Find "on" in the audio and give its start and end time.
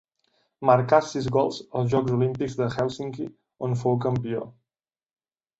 3.69-3.79